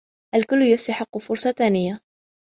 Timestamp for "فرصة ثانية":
1.17-1.99